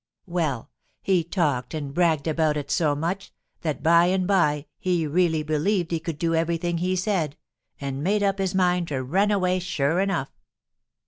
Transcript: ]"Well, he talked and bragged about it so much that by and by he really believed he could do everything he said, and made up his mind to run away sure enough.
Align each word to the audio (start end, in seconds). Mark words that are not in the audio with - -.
]"Well, 0.25 0.71
he 1.03 1.23
talked 1.23 1.75
and 1.75 1.93
bragged 1.93 2.25
about 2.25 2.57
it 2.57 2.71
so 2.71 2.95
much 2.95 3.31
that 3.61 3.83
by 3.83 4.07
and 4.07 4.25
by 4.25 4.65
he 4.79 5.05
really 5.05 5.43
believed 5.43 5.91
he 5.91 5.99
could 5.99 6.17
do 6.17 6.33
everything 6.33 6.79
he 6.79 6.95
said, 6.95 7.37
and 7.79 8.03
made 8.03 8.23
up 8.23 8.39
his 8.39 8.55
mind 8.55 8.87
to 8.87 9.03
run 9.03 9.29
away 9.29 9.59
sure 9.59 9.99
enough. 9.99 10.31